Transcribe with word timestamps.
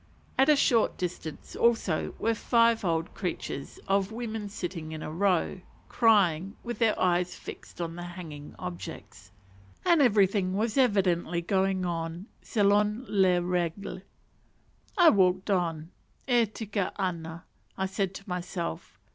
At 0.35 0.49
a 0.49 0.55
short 0.55 0.97
distance 0.97 1.55
also 1.55 2.15
were 2.17 2.33
five 2.33 2.83
old 2.83 3.13
creatures 3.13 3.79
of 3.87 4.11
women 4.11 4.49
sitting 4.49 4.93
in 4.93 5.03
a 5.03 5.11
row, 5.11 5.61
crying, 5.89 6.55
with 6.63 6.79
their 6.79 6.99
eyes 6.99 7.35
fixed 7.35 7.79
on 7.79 7.95
the 7.95 8.01
hanging 8.01 8.55
objects, 8.57 9.31
and 9.85 10.01
everything 10.01 10.55
was 10.55 10.75
evidently 10.75 11.39
going 11.39 11.85
on 11.85 12.25
selon 12.41 13.05
les 13.09 13.37
règles. 13.37 14.01
I 14.97 15.11
walked 15.11 15.51
on. 15.51 15.91
"E 16.27 16.47
tika 16.47 16.91
ana," 16.99 17.43
said 17.85 18.09
I, 18.09 18.13
to 18.13 18.23
myself. 18.27 18.99